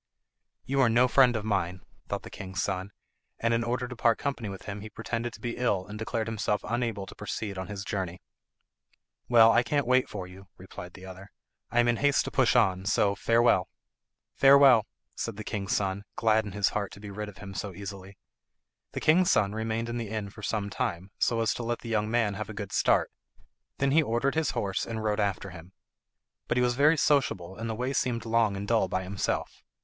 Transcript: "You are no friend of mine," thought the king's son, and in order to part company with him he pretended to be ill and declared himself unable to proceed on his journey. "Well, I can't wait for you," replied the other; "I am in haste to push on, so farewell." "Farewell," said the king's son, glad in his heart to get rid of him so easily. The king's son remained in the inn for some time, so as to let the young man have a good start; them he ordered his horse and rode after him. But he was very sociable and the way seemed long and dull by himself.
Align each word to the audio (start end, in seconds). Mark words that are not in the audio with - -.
"You 0.65 0.81
are 0.81 0.89
no 0.89 1.07
friend 1.07 1.35
of 1.35 1.45
mine," 1.45 1.81
thought 2.07 2.23
the 2.23 2.31
king's 2.31 2.59
son, 2.63 2.89
and 3.37 3.53
in 3.53 3.63
order 3.63 3.87
to 3.87 3.95
part 3.95 4.17
company 4.17 4.49
with 4.49 4.63
him 4.63 4.81
he 4.81 4.89
pretended 4.89 5.31
to 5.33 5.39
be 5.39 5.55
ill 5.57 5.85
and 5.85 5.99
declared 5.99 6.25
himself 6.25 6.61
unable 6.67 7.05
to 7.05 7.13
proceed 7.13 7.55
on 7.55 7.67
his 7.67 7.83
journey. 7.85 8.19
"Well, 9.29 9.51
I 9.51 9.61
can't 9.61 9.85
wait 9.85 10.09
for 10.09 10.25
you," 10.25 10.47
replied 10.57 10.93
the 10.95 11.05
other; 11.05 11.29
"I 11.69 11.79
am 11.79 11.87
in 11.87 11.97
haste 11.97 12.25
to 12.25 12.31
push 12.31 12.55
on, 12.55 12.85
so 12.87 13.13
farewell." 13.13 13.69
"Farewell," 14.33 14.87
said 15.13 15.37
the 15.37 15.43
king's 15.43 15.75
son, 15.75 16.03
glad 16.15 16.47
in 16.47 16.53
his 16.53 16.69
heart 16.69 16.91
to 16.93 16.99
get 16.99 17.13
rid 17.13 17.29
of 17.29 17.37
him 17.37 17.53
so 17.53 17.71
easily. 17.75 18.17
The 18.93 19.01
king's 19.01 19.29
son 19.29 19.53
remained 19.53 19.87
in 19.87 19.97
the 19.97 20.09
inn 20.09 20.31
for 20.31 20.41
some 20.41 20.71
time, 20.71 21.11
so 21.19 21.41
as 21.41 21.53
to 21.53 21.61
let 21.63 21.81
the 21.81 21.89
young 21.89 22.09
man 22.09 22.33
have 22.33 22.49
a 22.49 22.55
good 22.55 22.71
start; 22.71 23.11
them 23.77 23.91
he 23.91 24.01
ordered 24.01 24.33
his 24.33 24.49
horse 24.57 24.83
and 24.83 25.03
rode 25.03 25.19
after 25.19 25.51
him. 25.51 25.73
But 26.47 26.57
he 26.57 26.63
was 26.63 26.73
very 26.73 26.97
sociable 26.97 27.55
and 27.55 27.69
the 27.69 27.75
way 27.75 27.93
seemed 27.93 28.25
long 28.25 28.57
and 28.57 28.67
dull 28.67 28.87
by 28.87 29.03
himself. 29.03 29.61